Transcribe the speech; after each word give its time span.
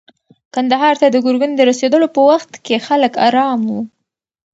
کندهار 0.55 0.95
ته 1.01 1.07
د 1.11 1.17
ګرګین 1.25 1.51
د 1.55 1.61
رسېدلو 1.69 2.07
په 2.15 2.21
وخت 2.29 2.51
کې 2.65 2.83
خلک 2.87 3.13
ارام 3.27 3.59
وو. 3.69 3.81